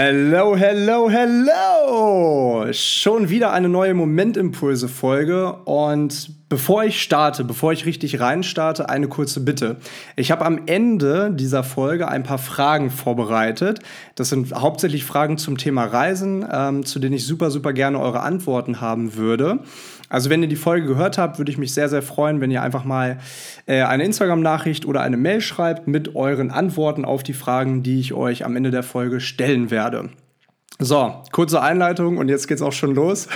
[0.00, 2.72] Hello, hello, hello!
[2.72, 9.40] Schon wieder eine neue Momentimpulse-Folge und bevor ich starte, bevor ich richtig reinstarte, eine kurze
[9.40, 9.78] Bitte.
[10.14, 13.80] Ich habe am Ende dieser Folge ein paar Fragen vorbereitet.
[14.14, 18.20] Das sind hauptsächlich Fragen zum Thema Reisen, ähm, zu denen ich super, super gerne eure
[18.20, 19.64] Antworten haben würde.
[20.08, 22.62] Also wenn ihr die Folge gehört habt, würde ich mich sehr, sehr freuen, wenn ihr
[22.62, 23.18] einfach mal
[23.66, 28.14] äh, eine Instagram-Nachricht oder eine Mail schreibt mit euren Antworten auf die Fragen, die ich
[28.14, 30.10] euch am Ende der Folge stellen werde.
[30.80, 33.26] So, kurze Einleitung und jetzt geht's auch schon los.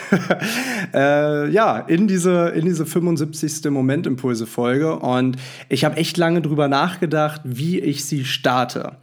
[0.94, 3.68] äh, ja, in diese, in diese 75.
[3.68, 5.36] Momentimpulse-Folge und
[5.68, 8.98] ich habe echt lange drüber nachgedacht, wie ich sie starte.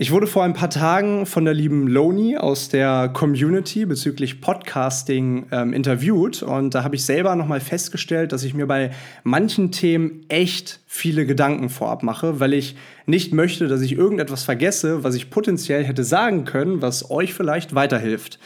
[0.00, 5.46] Ich wurde vor ein paar Tagen von der lieben Loni aus der Community bezüglich Podcasting
[5.50, 8.92] ähm, interviewt und da habe ich selber nochmal festgestellt, dass ich mir bei
[9.24, 12.76] manchen Themen echt viele Gedanken vorab mache, weil ich
[13.06, 17.74] nicht möchte, dass ich irgendetwas vergesse, was ich potenziell hätte sagen können, was euch vielleicht
[17.74, 18.38] weiterhilft.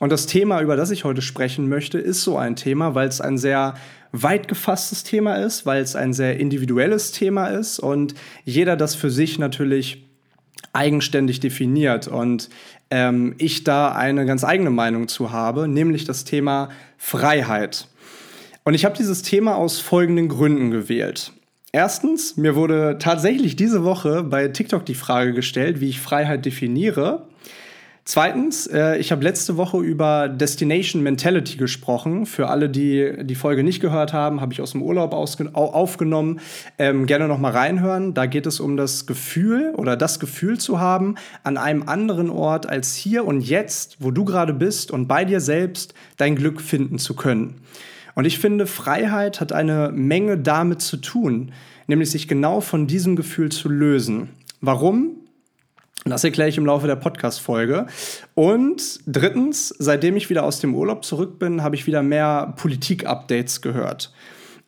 [0.00, 3.20] Und das Thema, über das ich heute sprechen möchte, ist so ein Thema, weil es
[3.20, 3.74] ein sehr
[4.10, 9.10] weit gefasstes Thema ist, weil es ein sehr individuelles Thema ist und jeder das für
[9.10, 10.07] sich natürlich
[10.72, 12.48] eigenständig definiert und
[12.90, 17.88] ähm, ich da eine ganz eigene Meinung zu habe, nämlich das Thema Freiheit.
[18.64, 21.32] Und ich habe dieses Thema aus folgenden Gründen gewählt.
[21.72, 27.26] Erstens, mir wurde tatsächlich diese Woche bei TikTok die Frage gestellt, wie ich Freiheit definiere.
[28.10, 32.24] Zweitens, äh, ich habe letzte Woche über Destination Mentality gesprochen.
[32.24, 36.40] Für alle, die die Folge nicht gehört haben, habe ich aus dem Urlaub aufgenommen.
[36.78, 38.14] Ähm, gerne noch mal reinhören.
[38.14, 42.66] Da geht es um das Gefühl oder das Gefühl zu haben, an einem anderen Ort
[42.66, 46.98] als hier und jetzt, wo du gerade bist und bei dir selbst dein Glück finden
[46.98, 47.56] zu können.
[48.14, 51.52] Und ich finde, Freiheit hat eine Menge damit zu tun,
[51.88, 54.30] nämlich sich genau von diesem Gefühl zu lösen.
[54.62, 55.17] Warum?
[56.10, 57.86] Das erkläre ich im Laufe der Podcast-Folge.
[58.34, 63.60] Und drittens, seitdem ich wieder aus dem Urlaub zurück bin, habe ich wieder mehr Politik-Updates
[63.60, 64.12] gehört.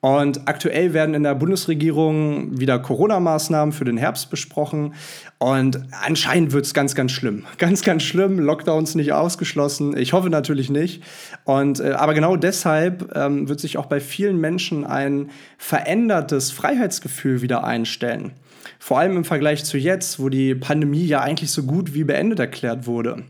[0.00, 4.95] Und aktuell werden in der Bundesregierung wieder Corona-Maßnahmen für den Herbst besprochen.
[5.39, 7.45] Und anscheinend wird es ganz, ganz schlimm.
[7.58, 8.39] Ganz, ganz schlimm.
[8.39, 9.96] Lockdowns nicht ausgeschlossen.
[9.96, 11.02] Ich hoffe natürlich nicht.
[11.45, 17.42] Und, äh, aber genau deshalb ähm, wird sich auch bei vielen Menschen ein verändertes Freiheitsgefühl
[17.42, 18.33] wieder einstellen.
[18.80, 22.41] Vor allem im Vergleich zu jetzt, wo die Pandemie ja eigentlich so gut wie beendet
[22.41, 23.24] erklärt wurde.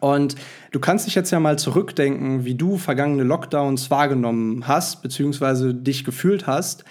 [0.00, 0.34] Und
[0.72, 6.04] du kannst dich jetzt ja mal zurückdenken, wie du vergangene Lockdowns wahrgenommen hast, beziehungsweise dich
[6.04, 6.84] gefühlt hast.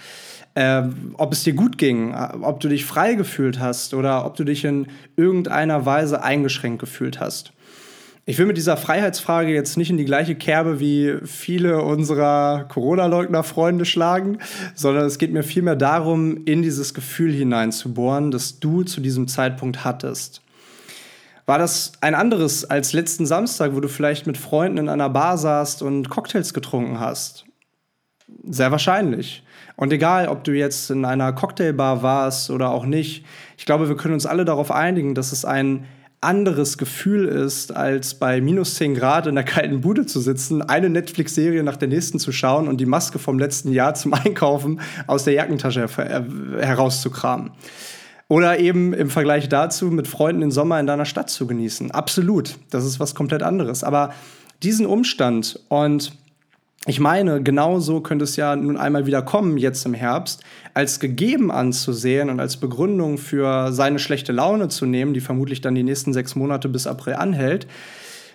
[0.53, 0.83] Äh,
[1.15, 4.63] ob es dir gut ging, ob du dich frei gefühlt hast oder ob du dich
[4.63, 4.87] in
[5.17, 7.51] irgendeiner Weise eingeschränkt gefühlt hast.
[8.27, 13.85] Ich will mit dieser Freiheitsfrage jetzt nicht in die gleiche Kerbe wie viele unserer Corona-Leugner-Freunde
[13.85, 14.39] schlagen,
[14.73, 19.85] sondern es geht mir vielmehr darum, in dieses Gefühl hineinzubohren, das du zu diesem Zeitpunkt
[19.85, 20.41] hattest.
[21.45, 25.37] War das ein anderes als letzten Samstag, wo du vielleicht mit Freunden in einer Bar
[25.37, 27.45] saßt und Cocktails getrunken hast?
[28.43, 29.43] Sehr wahrscheinlich.
[29.75, 33.23] Und egal, ob du jetzt in einer Cocktailbar warst oder auch nicht,
[33.55, 35.85] ich glaube, wir können uns alle darauf einigen, dass es ein
[36.25, 40.89] anderes Gefühl ist, als bei minus 10 Grad in der kalten Bude zu sitzen, eine
[40.89, 45.23] Netflix-Serie nach der nächsten zu schauen und die Maske vom letzten Jahr zum Einkaufen aus
[45.23, 46.25] der Jackentasche her
[46.59, 47.51] herauszukramen.
[48.27, 51.91] Oder eben im Vergleich dazu mit Freunden den Sommer in deiner Stadt zu genießen.
[51.91, 53.83] Absolut, das ist was komplett anderes.
[53.83, 54.13] Aber
[54.63, 56.11] diesen Umstand und
[56.87, 60.43] ich meine, genauso könnte es ja nun einmal wieder kommen, jetzt im Herbst,
[60.75, 65.73] als gegeben anzusehen und als Begründung für seine schlechte Laune zu nehmen, die vermutlich dann
[65.73, 67.65] die nächsten sechs Monate bis April anhält,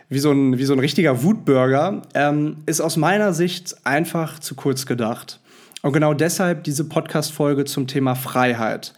[0.08, 4.56] wie so ein, wie so ein richtiger Wutbürger, ähm, ist aus meiner Sicht einfach zu
[4.56, 5.38] kurz gedacht.
[5.82, 8.94] Und genau deshalb diese Podcast-Folge zum Thema Freiheit.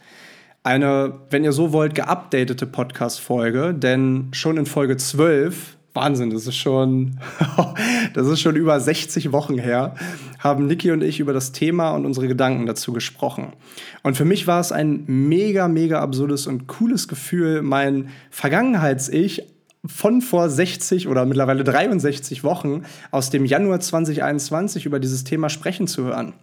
[0.63, 6.55] Eine, wenn ihr so wollt, geupdatete Podcast-Folge, denn schon in Folge 12 Wahnsinn, das ist
[6.55, 7.19] schon,
[8.13, 9.95] das ist schon über 60 Wochen her,
[10.39, 13.53] haben Niki und ich über das Thema und unsere Gedanken dazu gesprochen.
[14.01, 19.43] Und für mich war es ein mega, mega absurdes und cooles Gefühl, mein Vergangenheits-Ich
[19.85, 25.87] von vor 60 oder mittlerweile 63 Wochen aus dem Januar 2021 über dieses Thema sprechen
[25.87, 26.33] zu hören.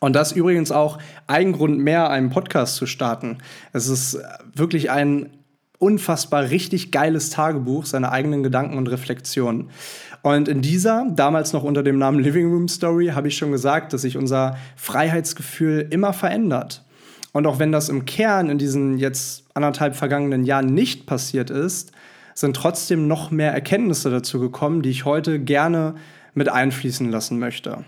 [0.00, 3.38] Und das übrigens auch ein Grund mehr, einen Podcast zu starten.
[3.72, 4.18] Es ist
[4.54, 5.30] wirklich ein
[5.78, 9.70] unfassbar richtig geiles Tagebuch seiner eigenen Gedanken und Reflexionen.
[10.22, 13.92] Und in dieser, damals noch unter dem Namen Living Room Story, habe ich schon gesagt,
[13.92, 16.84] dass sich unser Freiheitsgefühl immer verändert.
[17.32, 21.92] Und auch wenn das im Kern in diesen jetzt anderthalb vergangenen Jahren nicht passiert ist,
[22.34, 25.94] sind trotzdem noch mehr Erkenntnisse dazu gekommen, die ich heute gerne
[26.34, 27.84] mit einfließen lassen möchte.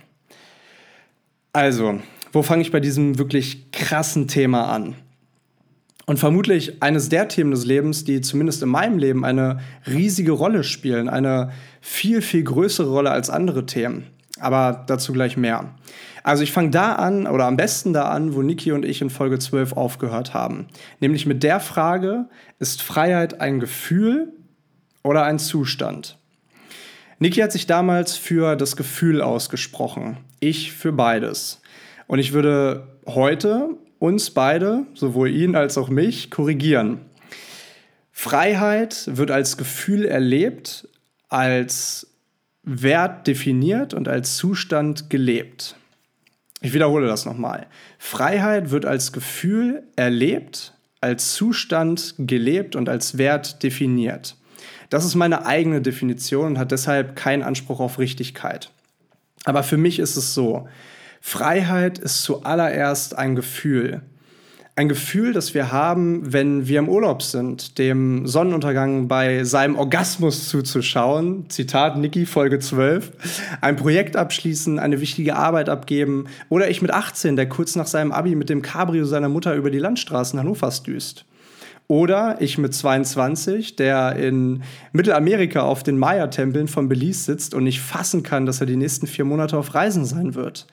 [1.53, 2.01] Also,
[2.33, 4.95] wo fange ich bei diesem wirklich krassen Thema an?
[6.11, 10.65] Und vermutlich eines der Themen des Lebens, die zumindest in meinem Leben eine riesige Rolle
[10.65, 14.09] spielen, eine viel, viel größere Rolle als andere Themen.
[14.41, 15.73] Aber dazu gleich mehr.
[16.25, 19.09] Also ich fange da an, oder am besten da an, wo Niki und ich in
[19.09, 20.67] Folge 12 aufgehört haben.
[20.99, 22.29] Nämlich mit der Frage,
[22.59, 24.33] ist Freiheit ein Gefühl
[25.05, 26.19] oder ein Zustand?
[27.21, 31.63] Niki hat sich damals für das Gefühl ausgesprochen, ich für beides.
[32.09, 37.03] Und ich würde heute uns beide, sowohl ihn als auch mich, korrigieren.
[38.11, 40.89] Freiheit wird als Gefühl erlebt,
[41.29, 42.09] als
[42.65, 45.77] Wert definiert und als Zustand gelebt.
[46.61, 47.67] Ich wiederhole das nochmal.
[47.99, 54.37] Freiheit wird als Gefühl erlebt, als Zustand gelebt und als Wert definiert.
[54.89, 58.71] Das ist meine eigene Definition und hat deshalb keinen Anspruch auf Richtigkeit.
[59.45, 60.69] Aber für mich ist es so,
[61.21, 64.03] Freiheit ist zuallererst ein Gefühl.
[64.77, 70.49] Ein Gefühl, das wir haben, wenn wir im Urlaub sind, dem Sonnenuntergang bei seinem Orgasmus
[70.49, 71.51] zuzuschauen.
[71.51, 73.13] Zitat Niki, Folge 12.
[73.61, 76.27] Ein Projekt abschließen, eine wichtige Arbeit abgeben.
[76.49, 79.71] Oder ich mit 18, der kurz nach seinem Abi mit dem Cabrio seiner Mutter über
[79.71, 81.27] die Landstraßen Hannovers düst.
[81.87, 84.63] Oder ich mit 22, der in
[84.93, 89.09] Mittelamerika auf den Maya-Tempeln von Belize sitzt und nicht fassen kann, dass er die nächsten
[89.09, 90.67] vier Monate auf Reisen sein wird.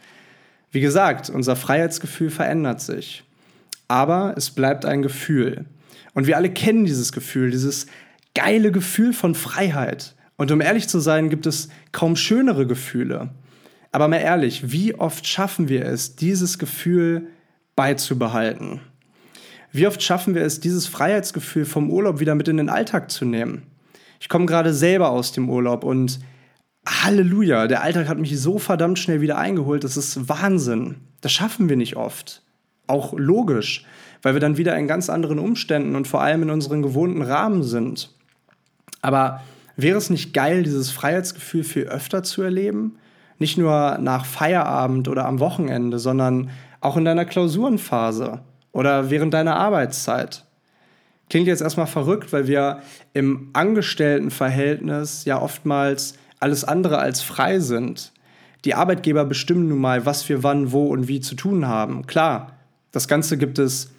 [0.78, 3.24] Wie gesagt, unser Freiheitsgefühl verändert sich.
[3.88, 5.66] Aber es bleibt ein Gefühl.
[6.14, 7.88] Und wir alle kennen dieses Gefühl, dieses
[8.36, 10.14] geile Gefühl von Freiheit.
[10.36, 13.30] Und um ehrlich zu sein, gibt es kaum schönere Gefühle.
[13.92, 17.30] Aber mal ehrlich, wie oft schaffen wir es, dieses Gefühl
[17.76, 18.80] beizubehalten?
[19.72, 23.26] Wie oft schaffen wir es, dieses Freiheitsgefühl vom Urlaub wieder mit in den Alltag zu
[23.26, 23.64] nehmen?
[24.20, 26.20] Ich komme gerade selber aus dem Urlaub und
[26.88, 30.95] Halleluja, der Alltag hat mich so verdammt schnell wieder eingeholt, das ist Wahnsinn.
[31.22, 32.42] Das schaffen wir nicht oft.
[32.88, 33.86] Auch logisch,
[34.22, 37.63] weil wir dann wieder in ganz anderen Umständen und vor allem in unseren gewohnten Rahmen
[37.63, 38.12] sind.
[39.01, 39.42] Aber
[39.75, 42.98] wäre es nicht geil, dieses Freiheitsgefühl viel öfter zu erleben?
[43.38, 46.50] Nicht nur nach Feierabend oder am Wochenende, sondern
[46.80, 48.40] auch in deiner Klausurenphase
[48.72, 50.45] oder während deiner Arbeitszeit.
[51.30, 52.81] Klingt jetzt erstmal verrückt, weil wir
[53.13, 58.12] im Angestelltenverhältnis ja oftmals alles andere als frei sind.
[58.66, 62.06] Die Arbeitgeber bestimmen nun mal, was wir wann, wo und wie zu tun haben.
[62.07, 62.54] Klar,
[62.92, 63.92] das Ganze gibt es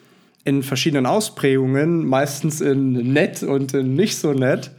[0.44, 4.70] in verschiedenen Ausprägungen, meistens in nett und in nicht so nett.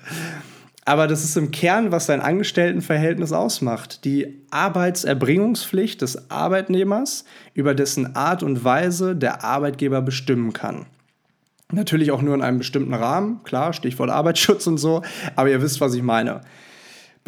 [0.85, 4.05] Aber das ist im Kern, was sein Angestelltenverhältnis ausmacht.
[4.05, 10.87] Die Arbeitserbringungspflicht des Arbeitnehmers, über dessen Art und Weise der Arbeitgeber bestimmen kann.
[11.71, 15.03] Natürlich auch nur in einem bestimmten Rahmen, klar, Stichwort Arbeitsschutz und so,
[15.35, 16.41] aber ihr wisst, was ich meine.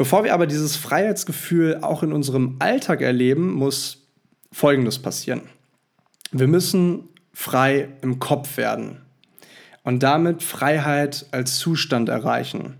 [0.02, 4.08] Bevor wir aber dieses Freiheitsgefühl auch in unserem Alltag erleben, muss
[4.50, 5.42] Folgendes passieren.
[6.32, 8.96] Wir müssen frei im Kopf werden
[9.84, 12.78] und damit Freiheit als Zustand erreichen.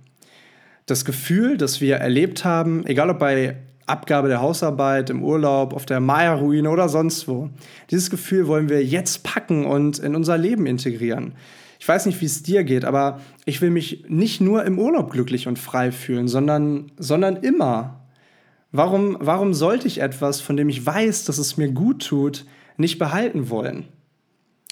[0.87, 5.87] Das Gefühl, das wir erlebt haben, egal ob bei Abgabe der Hausarbeit, im Urlaub, auf
[5.87, 7.51] der Maya-Ruine oder sonst wo,
[7.93, 11.37] dieses Gefühl wollen wir jetzt packen und in unser Leben integrieren.
[11.83, 15.11] Ich weiß nicht, wie es dir geht, aber ich will mich nicht nur im Urlaub
[15.11, 18.07] glücklich und frei fühlen, sondern, sondern immer.
[18.71, 22.47] Warum, warum sollte ich etwas, von dem ich weiß, dass es mir gut tut,
[22.77, 23.89] nicht behalten wollen?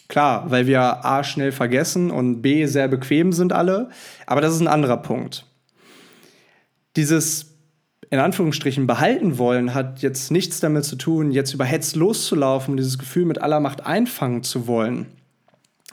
[0.06, 3.88] Klar, weil wir A schnell vergessen und B sehr bequem sind alle,
[4.28, 5.46] aber das ist ein anderer Punkt.
[6.94, 7.56] Dieses
[8.10, 13.00] in Anführungsstrichen behalten wollen hat jetzt nichts damit zu tun, jetzt überhetzt loszulaufen und dieses
[13.00, 15.08] Gefühl mit aller Macht einfangen zu wollen.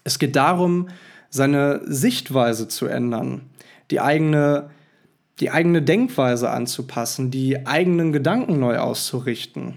[0.08, 0.88] Es geht darum,
[1.30, 3.42] seine Sichtweise zu ändern,
[3.92, 4.70] die eigene,
[5.42, 9.74] die eigene Denkweise anzupassen, die eigenen Gedanken neu auszurichten.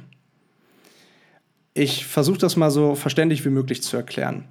[1.74, 4.44] Ich versuche das mal so verständlich wie möglich zu erklären.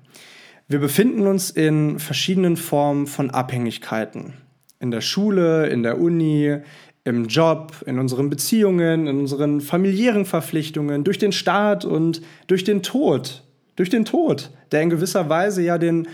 [0.67, 4.33] Wir befinden uns in verschiedenen Formen von Abhängigkeiten.
[4.81, 6.57] In der Schule, in der Uni,
[7.05, 12.83] im Job, in unseren Beziehungen, in unseren familiären Verpflichtungen, durch den Staat und durch den
[12.83, 13.43] Tod.
[13.79, 16.09] Durch den Tod, der in gewisser Weise ja den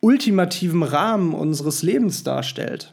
[0.00, 2.92] ultimativen Rahmen unseres Lebens darstellt.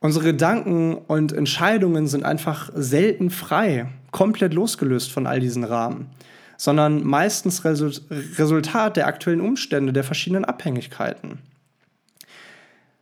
[0.00, 6.10] Unsere Gedanken und Entscheidungen sind einfach selten frei, komplett losgelöst von all diesen Rahmen,
[6.58, 11.38] sondern meistens Resultat der aktuellen Umstände, der verschiedenen Abhängigkeiten.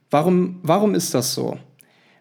[0.09, 1.59] Warum, warum ist das so?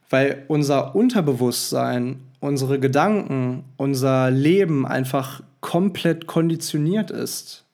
[0.09, 7.64] Weil unser Unterbewusstsein, unsere Gedanken, unser Leben einfach komplett konditioniert ist.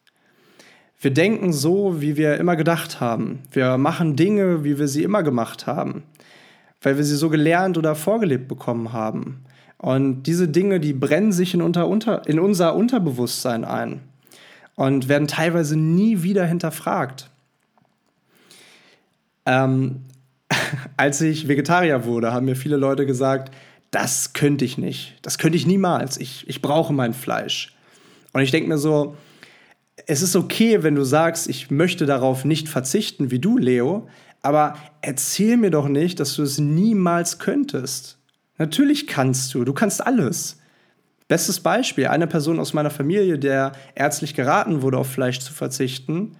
[1.02, 3.40] Wir denken so, wie wir immer gedacht haben.
[3.52, 6.04] Wir machen Dinge, wie wir sie immer gemacht haben,
[6.84, 9.44] weil wir sie so gelernt oder vorgelebt bekommen haben.
[9.80, 14.02] Und diese Dinge, die brennen sich in, unter, unter, in unser Unterbewusstsein ein
[14.76, 17.32] und werden teilweise nie wieder hinterfragt.
[19.48, 20.02] Ähm,
[20.98, 23.52] als ich Vegetarier wurde, haben mir viele Leute gesagt,
[23.90, 25.18] das könnte ich nicht.
[25.24, 26.18] Das könnte ich niemals.
[26.18, 27.76] Ich, ich brauche mein Fleisch.
[28.34, 29.18] Und ich denke mir so,
[30.08, 34.08] es ist okay, wenn du sagst, ich möchte darauf nicht verzichten, wie du, Leo,
[34.42, 38.18] aber erzähl mir doch nicht, dass du es niemals könntest.
[38.58, 40.58] Natürlich kannst du, du kannst alles.
[41.28, 46.36] Bestes Beispiel, eine Person aus meiner Familie, der ärztlich geraten wurde, auf Fleisch zu verzichten,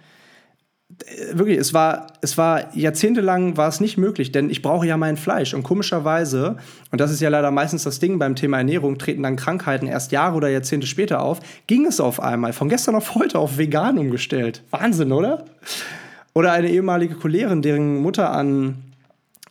[1.32, 5.16] wirklich, es war, es war jahrzehntelang war es nicht möglich, denn ich brauche ja mein
[5.16, 5.54] Fleisch.
[5.54, 6.56] Und komischerweise,
[6.90, 10.12] und das ist ja leider meistens das Ding beim Thema Ernährung, treten dann Krankheiten erst
[10.12, 13.98] Jahre oder Jahrzehnte später auf, ging es auf einmal von gestern auf heute auf vegan
[13.98, 14.62] umgestellt.
[14.70, 15.44] Wahnsinn, oder?
[16.34, 18.76] Oder eine ehemalige Kollegin, deren Mutter an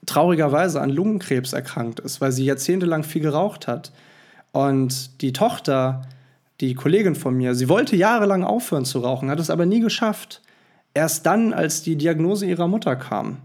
[0.06, 3.92] traurigerweise an Lungenkrebs erkrankt ist, weil sie jahrzehntelang viel geraucht hat.
[4.52, 6.02] Und die Tochter,
[6.60, 10.42] die Kollegin von mir, sie wollte jahrelang aufhören zu rauchen, hat es aber nie geschafft
[10.94, 13.38] erst dann, als die Diagnose ihrer Mutter kam.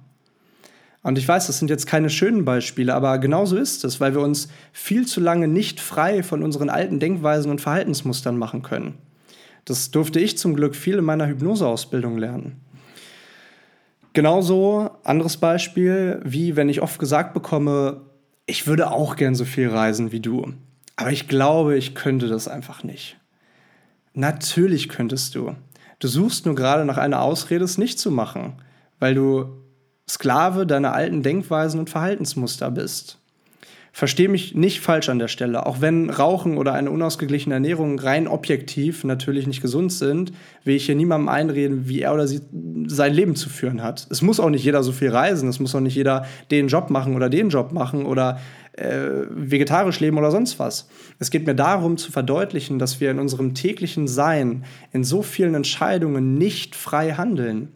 [1.03, 4.23] Und ich weiß, das sind jetzt keine schönen Beispiele, aber genauso ist es, weil wir
[4.23, 8.95] uns viel zu lange nicht frei von unseren alten Denkweisen und Verhaltensmustern machen können.
[9.65, 12.61] Das durfte ich zum Glück viel in meiner Hypnoseausbildung lernen.
[14.15, 18.01] Genauso, anderes Beispiel, wie wenn ich oft gesagt bekomme,
[18.47, 20.55] ich würde auch gern so viel reisen wie du,
[20.97, 23.17] aber ich glaube, ich könnte das einfach nicht.
[24.15, 25.55] Natürlich könntest du.
[25.99, 28.55] Du suchst nur gerade nach einer Ausrede, es nicht zu machen,
[28.99, 29.49] weil du
[30.09, 33.19] Sklave deiner alten Denkweisen und Verhaltensmuster bist.
[33.97, 35.65] Verstehe mich nicht falsch an der Stelle.
[35.65, 40.33] Auch wenn Rauchen oder eine unausgeglichene Ernährung rein objektiv natürlich nicht gesund sind,
[40.65, 42.43] will ich hier niemandem einreden, wie er oder sie
[42.89, 44.07] sein Leben zu führen hat.
[44.11, 46.91] Es muss auch nicht jeder so viel reisen, es muss auch nicht jeder den Job
[46.91, 48.39] machen oder den Job machen oder
[48.77, 50.89] äh, vegetarisch leben oder sonst was.
[51.19, 55.55] Es geht mir darum zu verdeutlichen, dass wir in unserem täglichen Sein in so vielen
[55.55, 57.69] Entscheidungen nicht frei handeln.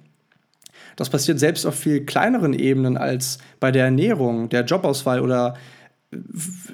[0.97, 5.55] Das passiert selbst auf viel kleineren Ebenen als bei der Ernährung, der Jobauswahl oder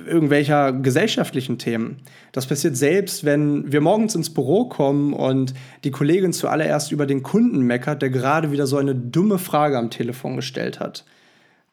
[0.07, 1.99] irgendwelcher gesellschaftlichen Themen.
[2.33, 5.53] Das passiert selbst, wenn wir morgens ins Büro kommen und
[5.85, 9.91] die Kollegin zuallererst über den Kunden meckert, der gerade wieder so eine dumme Frage am
[9.91, 11.05] Telefon gestellt hat.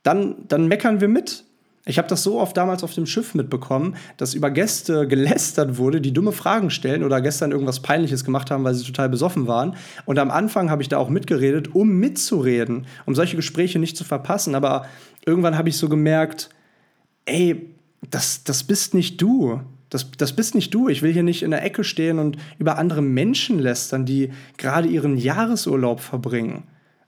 [0.03, 1.45] Dann, dann meckern wir mit.
[1.86, 6.00] Ich habe das so oft damals auf dem Schiff mitbekommen, dass über Gäste gelästert wurde,
[6.00, 9.75] die dumme Fragen stellen oder gestern irgendwas Peinliches gemacht haben, weil sie total besoffen waren.
[10.06, 14.06] Und am Anfang habe ich da auch mitgeredet, um mitzureden, um solche Gespräche nicht zu
[14.06, 14.56] verpassen.
[14.56, 14.86] Aber
[15.25, 16.50] irgendwann habe ich so gemerkt,
[17.25, 17.70] ey,
[18.10, 19.60] das, das bist nicht du.
[19.90, 20.88] Das, das bist nicht du.
[20.88, 24.88] Ich will hier nicht in der Ecke stehen und über andere Menschen lästern, die gerade
[24.88, 26.63] ihren Jahresurlaub verbringen.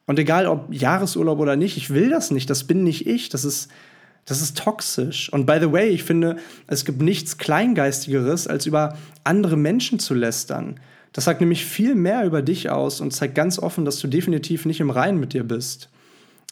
[0.05, 2.49] Und egal ob Jahresurlaub oder nicht, ich will das nicht.
[2.49, 3.29] Das bin nicht ich.
[3.29, 3.69] Das ist
[4.25, 5.31] das ist toxisch.
[5.31, 10.13] Und by the way, ich finde, es gibt nichts Kleingeistigeres, als über andere Menschen zu
[10.13, 10.79] lästern.
[11.13, 14.65] Das sagt nämlich viel mehr über dich aus und zeigt ganz offen, dass du definitiv
[14.65, 15.89] nicht im Reinen mit dir bist.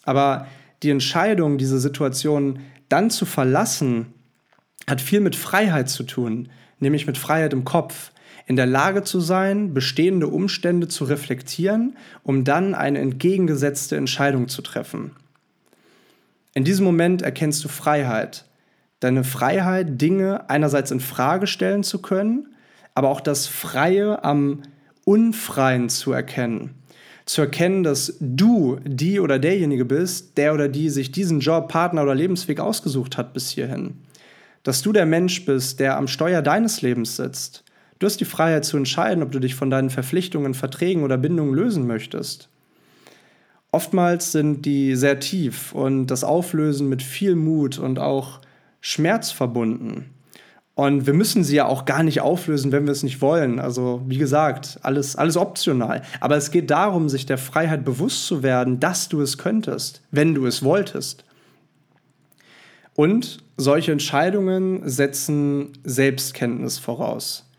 [0.03, 0.48] Aber
[0.84, 4.13] die Entscheidung, diese Situation dann zu verlassen,
[4.88, 6.50] hat viel mit Freiheit zu tun,
[6.80, 8.12] nämlich mit Freiheit im Kopf.
[8.46, 14.62] In der Lage zu sein, bestehende Umstände zu reflektieren, um dann eine entgegengesetzte Entscheidung zu
[14.62, 15.12] treffen.
[16.53, 18.45] In diesem Moment erkennst du Freiheit.
[19.00, 22.50] Deine Freiheit, Dinge einerseits in Frage stellen zu können,
[22.93, 24.62] aber auch das Freie am
[25.03, 26.75] Unfreien zu erkennen.
[27.25, 32.03] Zu erkennen, dass du die oder derjenige bist, der oder die sich diesen Job, Partner
[32.03, 33.95] oder Lebensweg ausgesucht hat bis hierhin.
[34.62, 37.63] Dass du der Mensch bist, der am Steuer deines Lebens sitzt.
[38.00, 41.53] Du hast die Freiheit zu entscheiden, ob du dich von deinen Verpflichtungen, Verträgen oder Bindungen
[41.53, 42.50] lösen möchtest.
[43.74, 48.39] Oftmals sind die sehr tief und das Auflösen mit viel Mut und auch
[48.82, 50.12] Schmerz verbunden.
[50.75, 53.60] Und wir müssen sie ja auch gar nicht auflösen, wenn wir es nicht wollen.
[53.60, 56.03] Also, wie gesagt, alles, alles optional.
[56.20, 60.36] Aber es geht darum, sich der Freiheit bewusst zu werden, dass du es könntest, wenn
[60.36, 61.25] du es wolltest.
[62.94, 67.50] Und solche Entscheidungen setzen Selbstkenntnis voraus.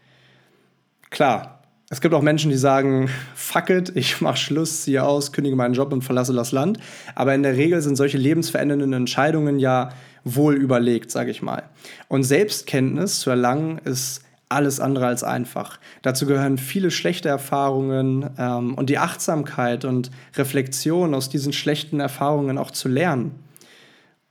[1.11, 1.64] Klar,
[1.95, 5.75] es gibt auch Menschen, die sagen, fuck it, ich mach Schluss, ziehe aus, kündige meinen
[5.75, 6.81] Job und verlasse das Land.
[7.15, 9.91] Aber in der Regel sind solche lebensverändernden Entscheidungen ja
[10.25, 11.63] wohl überlegt, sage ich mal.
[12.09, 15.79] Und Selbstkenntnis zu erlangen ist alles andere als einfach.
[16.03, 22.59] Dazu gehören viele schlechte Erfahrungen ähm, und die Achtsamkeit und Reflexion aus diesen schlechten Erfahrungen
[22.59, 23.39] auch zu lernen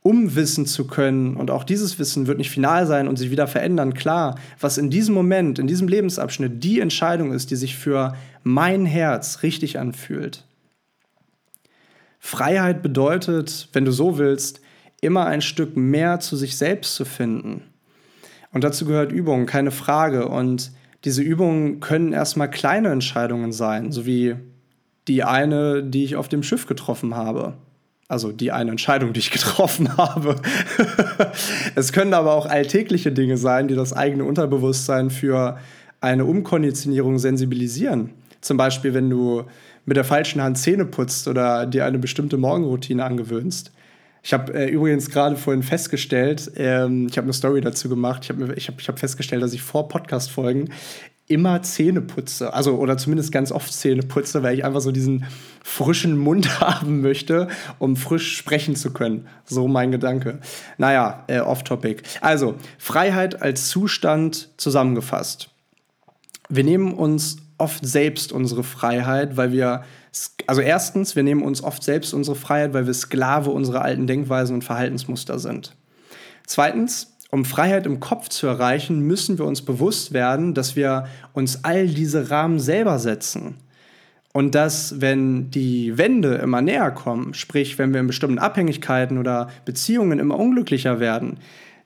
[0.06, 3.46] um wissen zu können, und auch dieses Wissen wird nicht final sein und sich wieder
[3.46, 8.14] verändern, klar, was in diesem Moment, in diesem Lebensabschnitt die Entscheidung ist, die sich für
[8.42, 10.44] mein Herz richtig anfühlt.
[12.18, 14.60] Freiheit bedeutet, wenn du so willst,
[15.00, 17.62] immer ein Stück mehr zu sich selbst zu finden.
[18.52, 20.28] Und dazu gehört Übung, keine Frage.
[20.28, 20.70] Und
[21.04, 24.36] diese Übungen können erstmal kleine Entscheidungen sein, so wie
[25.08, 27.54] die eine, die ich auf dem Schiff getroffen habe.
[28.14, 30.36] Also die eine Entscheidung, die ich getroffen habe.
[31.74, 35.58] es können aber auch alltägliche Dinge sein, die das eigene Unterbewusstsein für
[36.00, 38.10] eine Umkonditionierung sensibilisieren.
[38.40, 39.46] Zum Beispiel, wenn du
[39.84, 43.72] mit der falschen Hand Zähne putzt oder dir eine bestimmte Morgenroutine angewöhnst.
[44.22, 48.30] Ich habe äh, übrigens gerade vorhin festgestellt, ähm, ich habe eine Story dazu gemacht, ich
[48.30, 50.70] habe ich hab, ich hab festgestellt, dass ich vor Podcast-Folgen
[51.26, 52.52] immer Zähne putze.
[52.52, 55.24] Also, oder zumindest ganz oft Zähne putze, weil ich einfach so diesen
[55.62, 59.26] frischen Mund haben möchte, um frisch sprechen zu können.
[59.44, 60.40] So mein Gedanke.
[60.76, 62.02] Naja, äh, off-topic.
[62.20, 65.50] Also, Freiheit als Zustand zusammengefasst.
[66.48, 69.84] Wir nehmen uns oft selbst unsere Freiheit, weil wir,
[70.46, 74.56] also erstens, wir nehmen uns oft selbst unsere Freiheit, weil wir Sklave unserer alten Denkweisen
[74.56, 75.74] und Verhaltensmuster sind.
[76.46, 81.64] Zweitens, um Freiheit im Kopf zu erreichen, müssen wir uns bewusst werden, dass wir uns
[81.64, 83.56] all diese Rahmen selber setzen.
[84.32, 89.48] Und dass, wenn die Wände immer näher kommen, sprich, wenn wir in bestimmten Abhängigkeiten oder
[89.64, 91.38] Beziehungen immer unglücklicher werden,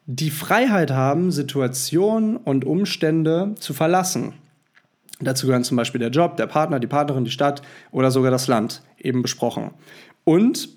[0.05, 4.35] die Freiheit haben, Situationen und Umstände zu verlassen.
[5.19, 8.49] Dazu gehören zum Beispiel der Job, der Partner, die Partnerin, die Stadt oder sogar das
[8.49, 9.71] Land, eben besprochen.
[10.25, 10.69] Und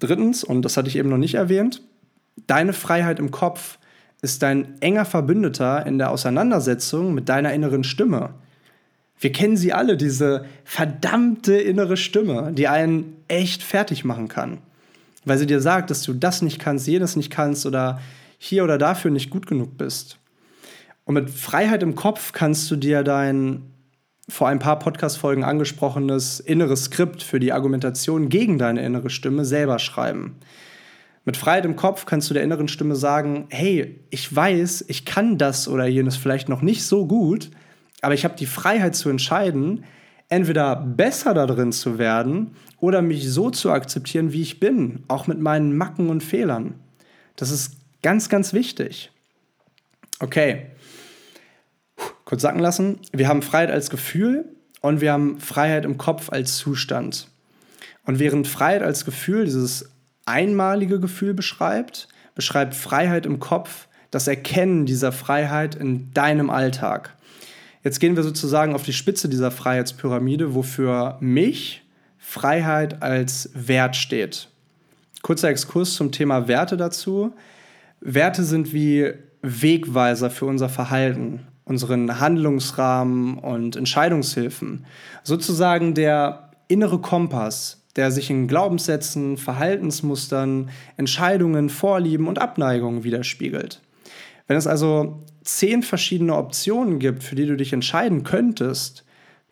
[0.00, 1.82] drittens, und das hatte ich eben noch nicht erwähnt,
[2.48, 3.78] deine Freiheit im Kopf
[4.22, 8.30] ist dein enger Verbündeter in der Auseinandersetzung mit deiner inneren Stimme.
[9.20, 14.58] Wir kennen sie alle, diese verdammte innere Stimme, die einen echt fertig machen kann.
[15.24, 18.00] Weil sie dir sagt, dass du das nicht kannst, jenes nicht kannst oder
[18.38, 20.18] hier oder dafür nicht gut genug bist.
[21.04, 23.62] Und mit Freiheit im Kopf kannst du dir dein
[24.28, 29.78] vor ein paar Podcast-Folgen angesprochenes inneres Skript für die Argumentation gegen deine innere Stimme selber
[29.78, 30.36] schreiben.
[31.28, 35.36] Mit Freiheit im Kopf kannst du der inneren Stimme sagen, hey, ich weiß, ich kann
[35.36, 37.50] das oder jenes vielleicht noch nicht so gut,
[38.00, 39.84] aber ich habe die Freiheit zu entscheiden,
[40.30, 45.38] entweder besser darin zu werden oder mich so zu akzeptieren, wie ich bin, auch mit
[45.38, 46.76] meinen Macken und Fehlern.
[47.36, 49.12] Das ist ganz, ganz wichtig.
[50.20, 50.68] Okay,
[52.24, 53.00] kurz sacken lassen.
[53.12, 54.46] Wir haben Freiheit als Gefühl
[54.80, 57.28] und wir haben Freiheit im Kopf als Zustand.
[58.06, 59.90] Und während Freiheit als Gefühl dieses
[60.28, 67.14] einmalige Gefühl beschreibt, beschreibt Freiheit im Kopf das Erkennen dieser Freiheit in deinem Alltag.
[67.82, 71.84] Jetzt gehen wir sozusagen auf die Spitze dieser Freiheitspyramide, wofür mich
[72.18, 74.48] Freiheit als Wert steht.
[75.22, 77.32] Kurzer Exkurs zum Thema Werte dazu.
[78.00, 79.12] Werte sind wie
[79.42, 84.84] Wegweiser für unser Verhalten, unseren Handlungsrahmen und Entscheidungshilfen.
[85.22, 93.82] Sozusagen der innere Kompass, der sich in Glaubenssätzen, Verhaltensmustern, Entscheidungen, Vorlieben und Abneigungen widerspiegelt.
[94.46, 99.04] Wenn es also zehn verschiedene Optionen gibt, für die du dich entscheiden könntest,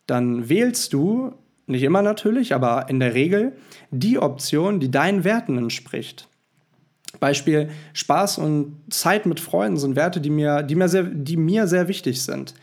[0.07, 1.33] dann wählst du,
[1.67, 3.57] nicht immer natürlich, aber in der Regel,
[3.91, 6.29] die Option, die deinen Werten entspricht.
[7.19, 11.67] Beispiel Spaß und Zeit mit Freunden sind Werte, die mir, die mir, sehr, die mir
[11.67, 12.55] sehr wichtig sind.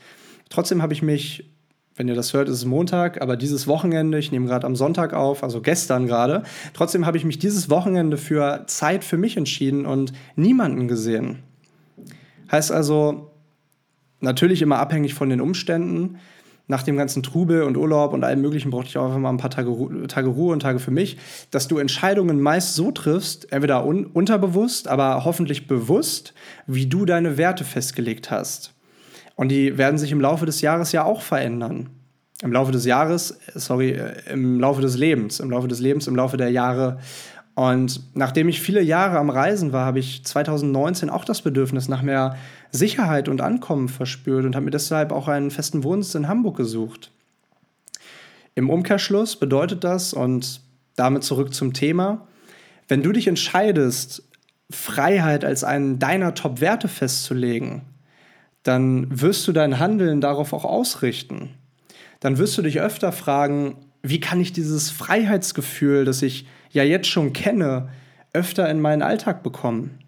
[0.49, 1.49] Trotzdem habe ich mich
[1.95, 5.13] wenn ihr das hört, ist es Montag, aber dieses Wochenende, ich nehme gerade am Sonntag
[5.13, 9.85] auf, also gestern gerade, trotzdem habe ich mich dieses Wochenende für Zeit für mich entschieden
[9.85, 11.39] und niemanden gesehen.
[12.51, 13.31] Heißt also,
[14.19, 16.17] natürlich immer abhängig von den Umständen.
[16.65, 19.37] Nach dem ganzen Trubel und Urlaub und allem Möglichen brauchte ich auch einfach mal ein
[19.37, 21.17] paar Tage, Ru Tage Ruhe und Tage für mich,
[21.51, 26.33] dass du Entscheidungen meist so triffst, entweder un unterbewusst, aber hoffentlich bewusst,
[26.65, 28.73] wie du deine Werte festgelegt hast.
[29.35, 31.89] Und die werden sich im Laufe des Jahres ja auch verändern.
[32.41, 36.15] Im Laufe des Jahres, sorry, äh, im Laufe des Lebens, im Laufe des Lebens, im
[36.15, 36.99] Laufe der Jahre.
[37.55, 42.01] Und nachdem ich viele Jahre am Reisen war, habe ich 2019 auch das Bedürfnis nach
[42.01, 42.35] mehr
[42.71, 47.11] Sicherheit und Ankommen verspürt und habe mir deshalb auch einen festen Wohnsitz in Hamburg gesucht.
[48.55, 50.61] Im Umkehrschluss bedeutet das, und
[50.95, 52.27] damit zurück zum Thema,
[52.87, 54.23] wenn du dich entscheidest,
[54.69, 57.81] Freiheit als einen deiner Top-Werte festzulegen,
[58.63, 61.49] dann wirst du dein Handeln darauf auch ausrichten.
[62.19, 67.07] Dann wirst du dich öfter fragen, wie kann ich dieses Freiheitsgefühl, das ich ja jetzt
[67.07, 67.89] schon kenne,
[68.33, 69.99] öfter in meinen Alltag bekommen?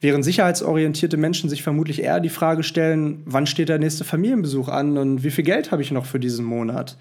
[0.00, 4.98] Während sicherheitsorientierte Menschen sich vermutlich eher die Frage stellen, wann steht der nächste Familienbesuch an
[4.98, 6.96] und wie viel Geld habe ich noch für diesen Monat?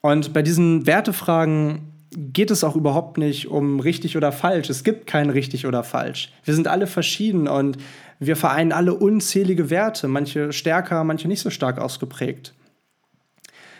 [0.00, 4.70] Und bei diesen Wertefragen geht es auch überhaupt nicht um richtig oder falsch.
[4.70, 6.32] Es gibt kein richtig oder falsch.
[6.44, 7.78] Wir sind alle verschieden und
[8.18, 12.54] wir vereinen alle unzählige Werte, manche stärker, manche nicht so stark ausgeprägt.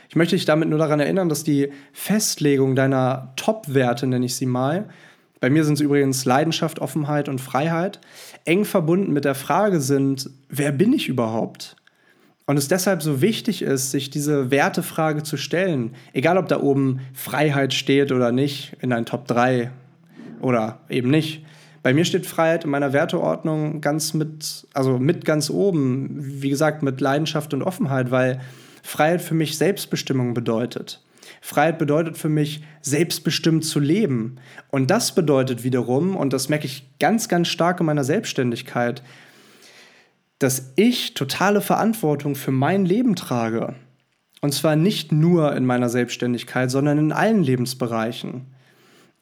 [0.08, 4.46] Ich möchte dich damit nur daran erinnern, dass die Festlegung deiner Top-Werte, nenne ich sie
[4.46, 4.88] mal,
[5.40, 8.00] bei mir sind es übrigens Leidenschaft, Offenheit und Freiheit,
[8.44, 11.76] eng verbunden mit der Frage sind, wer bin ich überhaupt?
[12.46, 17.00] Und es deshalb so wichtig ist, sich diese Wertefrage zu stellen, egal ob da oben
[17.14, 19.70] Freiheit steht oder nicht, in ein Top 3
[20.40, 21.44] oder eben nicht.
[21.82, 26.82] Bei mir steht Freiheit in meiner Werteordnung ganz mit, also mit ganz oben, wie gesagt,
[26.82, 28.40] mit Leidenschaft und Offenheit, weil
[28.82, 31.02] Freiheit für mich Selbstbestimmung bedeutet.
[31.40, 34.36] Freiheit bedeutet für mich, selbstbestimmt zu leben.
[34.70, 39.02] Und das bedeutet wiederum, und das merke ich ganz, ganz stark in meiner Selbstständigkeit,
[40.38, 43.74] dass ich totale Verantwortung für mein Leben trage.
[44.40, 48.46] Und zwar nicht nur in meiner Selbstständigkeit, sondern in allen Lebensbereichen.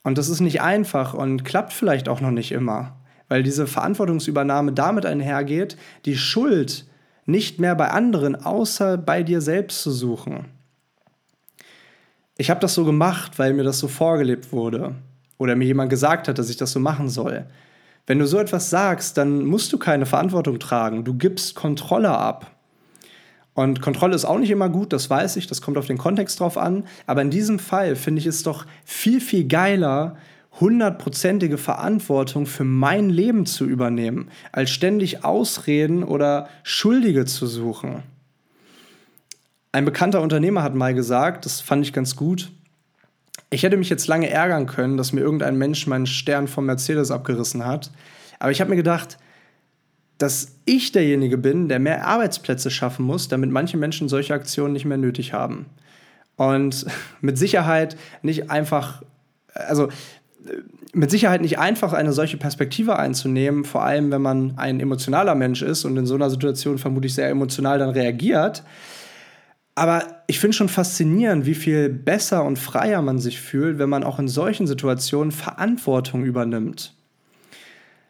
[0.02, 2.96] Und das ist nicht einfach und klappt vielleicht auch noch nicht immer,
[3.28, 6.86] weil diese Verantwortungsübernahme damit einhergeht, die Schuld
[7.24, 10.46] nicht mehr bei anderen außer bei dir selbst zu suchen.
[12.36, 14.96] Ich habe das so gemacht, weil mir das so vorgelebt wurde
[15.38, 17.46] oder mir jemand gesagt hat, dass ich das so machen soll.
[18.06, 22.50] Wenn du so etwas sagst, dann musst du keine Verantwortung tragen, du gibst Kontrolle ab.
[23.54, 26.40] Und Kontrolle ist auch nicht immer gut, das weiß ich, das kommt auf den Kontext
[26.40, 26.84] drauf an.
[27.06, 30.16] Aber in diesem Fall finde ich es doch viel, viel geiler,
[30.58, 38.02] hundertprozentige Verantwortung für mein Leben zu übernehmen, als ständig Ausreden oder Schuldige zu suchen.
[39.70, 42.52] Ein bekannter Unternehmer hat mal gesagt, das fand ich ganz gut,
[43.52, 47.10] ich hätte mich jetzt lange ärgern können, dass mir irgendein Mensch meinen Stern vom Mercedes
[47.10, 47.90] abgerissen hat.
[48.38, 49.18] Aber ich habe mir gedacht,
[50.16, 54.86] dass ich derjenige bin, der mehr Arbeitsplätze schaffen muss, damit manche Menschen solche Aktionen nicht
[54.86, 55.66] mehr nötig haben.
[56.36, 56.86] Und
[57.20, 59.02] mit Sicherheit nicht einfach,
[59.52, 59.88] also
[60.94, 65.60] mit Sicherheit nicht einfach, eine solche Perspektive einzunehmen, vor allem wenn man ein emotionaler Mensch
[65.60, 68.62] ist und in so einer Situation vermutlich sehr emotional dann reagiert.
[69.74, 74.04] Aber ich finde schon faszinierend, wie viel besser und freier man sich fühlt, wenn man
[74.04, 76.94] auch in solchen Situationen Verantwortung übernimmt.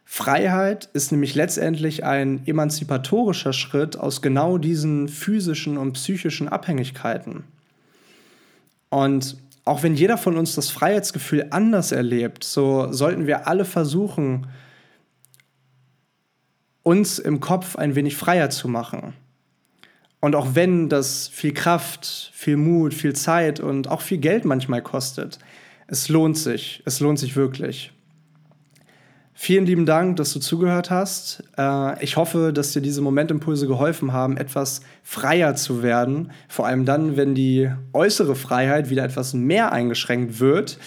[0.04, 7.44] Freiheit ist nämlich letztendlich ein emanzipatorischer Schritt aus genau diesen physischen und psychischen Abhängigkeiten.
[8.90, 14.48] Und auch wenn jeder von uns das Freiheitsgefühl anders erlebt, so sollten wir alle versuchen,
[16.82, 19.14] uns im Kopf ein wenig freier zu machen.
[20.24, 24.80] Und auch wenn das viel Kraft, viel Mut, viel Zeit und auch viel Geld manchmal
[24.80, 25.40] kostet,
[25.88, 27.92] es lohnt sich, es lohnt sich wirklich.
[29.34, 31.42] Vielen lieben Dank, dass du zugehört hast.
[31.58, 36.30] Äh, ich hoffe, dass dir diese Momentimpulse geholfen haben, etwas freier zu werden.
[36.46, 40.78] Vor allem dann, wenn die äußere Freiheit wieder etwas mehr eingeschränkt wird.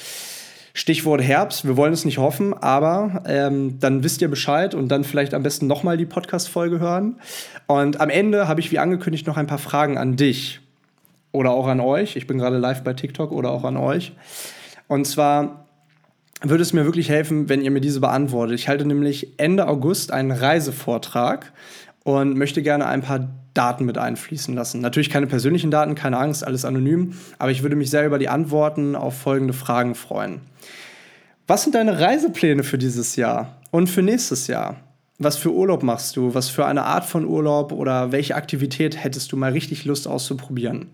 [0.77, 5.05] Stichwort Herbst, wir wollen es nicht hoffen, aber ähm, dann wisst ihr Bescheid und dann
[5.05, 7.15] vielleicht am besten nochmal die Podcast-Folge hören.
[7.65, 10.59] Und am Ende habe ich wie angekündigt noch ein paar Fragen an dich
[11.31, 12.17] oder auch an euch.
[12.17, 14.11] Ich bin gerade live bei TikTok oder auch an euch.
[14.89, 15.65] Und zwar,
[16.41, 18.59] würde es mir wirklich helfen, wenn ihr mir diese beantwortet.
[18.59, 21.53] Ich halte nämlich Ende August einen Reisevortrag
[22.05, 24.79] und möchte gerne ein paar Daten mit einfließen lassen.
[24.79, 28.29] Natürlich keine persönlichen Daten, keine Angst, alles anonym, aber ich würde mich sehr über die
[28.29, 30.41] Antworten auf folgende Fragen freuen.
[31.47, 34.77] Was sind deine Reisepläne für dieses Jahr und für nächstes Jahr?
[35.17, 36.35] Was für Urlaub machst du?
[36.35, 40.91] Was für eine Art von Urlaub oder welche Aktivität hättest du mal richtig Lust auszuprobieren?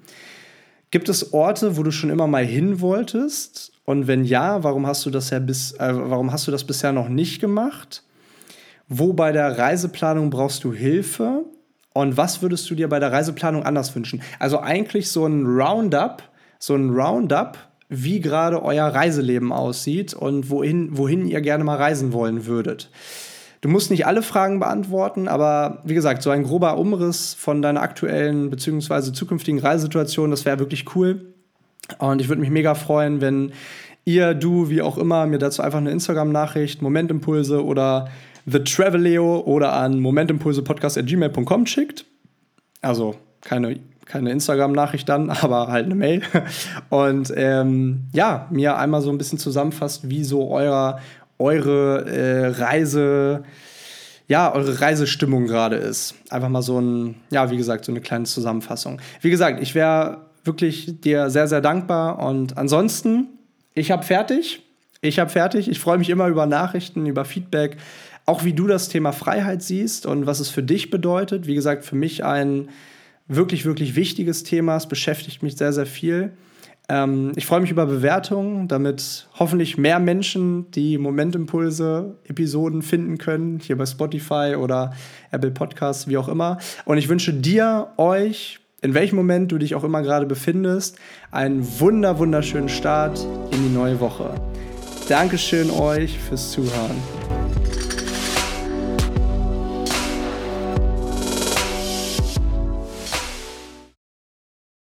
[0.91, 3.73] Gibt es Orte, wo du schon immer mal hin wolltest?
[3.83, 6.93] Und wenn ja, warum hast du das ja bis, äh, warum hast du das bisher
[6.93, 8.03] noch nicht gemacht?
[8.93, 11.45] Wo bei der Reiseplanung brauchst du Hilfe?
[11.93, 14.21] Und was würdest du dir bei der Reiseplanung anders wünschen?
[14.37, 16.23] Also eigentlich so ein Roundup,
[16.59, 22.11] so ein Roundup, wie gerade euer Reiseleben aussieht und wohin, wohin ihr gerne mal reisen
[22.11, 22.89] wollen würdet.
[23.61, 27.81] Du musst nicht alle Fragen beantworten, aber wie gesagt, so ein grober Umriss von deiner
[27.81, 29.13] aktuellen bzw.
[29.13, 31.33] zukünftigen Reisesituation, das wäre wirklich cool.
[31.97, 33.53] Und ich würde mich mega freuen, wenn
[34.03, 38.09] ihr, du, wie auch immer, mir dazu einfach eine Instagram-Nachricht, Momentimpulse oder
[38.45, 42.05] The Traveleo oder an momentimpulsepodcast.gmail.com schickt.
[42.81, 46.21] Also keine, keine Instagram-Nachricht dann, aber halt eine Mail.
[46.89, 50.99] Und ähm, ja, mir einmal so ein bisschen zusammenfasst, wie so euer,
[51.39, 53.43] eure äh, Reise,
[54.27, 56.15] ja, eure Reisestimmung gerade ist.
[56.29, 59.01] Einfach mal so ein, ja, wie gesagt, so eine kleine Zusammenfassung.
[59.21, 63.27] Wie gesagt, ich wäre wirklich dir sehr, sehr dankbar und ansonsten,
[63.73, 64.63] ich habe fertig.
[65.01, 65.67] Ich habe fertig.
[65.67, 67.77] Ich freue mich immer über Nachrichten, über Feedback,
[68.31, 71.47] auch wie du das Thema Freiheit siehst und was es für dich bedeutet.
[71.47, 72.69] Wie gesagt, für mich ein
[73.27, 74.77] wirklich, wirklich wichtiges Thema.
[74.77, 76.31] Es beschäftigt mich sehr, sehr viel.
[76.87, 83.77] Ähm, ich freue mich über Bewertungen, damit hoffentlich mehr Menschen die Momentimpulse-Episoden finden können, hier
[83.77, 84.93] bei Spotify oder
[85.31, 86.57] Apple Podcasts, wie auch immer.
[86.85, 90.97] Und ich wünsche dir, euch, in welchem Moment du dich auch immer gerade befindest,
[91.31, 94.35] einen wunder, wunderschönen Start in die neue Woche.
[95.09, 97.20] Dankeschön euch fürs Zuhören.